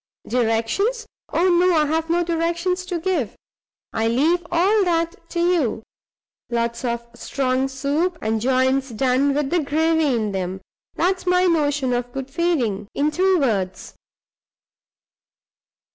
Directions? 0.27 1.05
Oh, 1.31 1.47
no; 1.47 1.75
I've 1.95 2.09
no 2.09 2.23
directions 2.23 2.87
to 2.87 2.97
give. 2.99 3.35
I 3.93 4.07
leave 4.07 4.43
all 4.49 4.83
that 4.83 5.15
to 5.29 5.39
you. 5.39 5.83
Lots 6.49 6.83
of 6.83 7.05
strong 7.13 7.67
soup, 7.67 8.17
and 8.19 8.41
joints 8.41 8.89
done 8.89 9.35
with 9.35 9.51
the 9.51 9.59
gravy 9.59 10.07
in 10.15 10.31
them 10.31 10.59
there's 10.95 11.27
my 11.27 11.45
notion 11.45 11.93
of 11.93 12.11
good 12.13 12.31
feeding, 12.31 12.87
in 12.95 13.11
two 13.11 13.39
words. 13.39 13.93